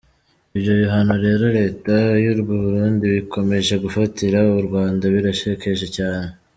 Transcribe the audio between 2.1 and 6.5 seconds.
y’u Burundi ikomeje gufatira u Rwanda birashekeje cyane.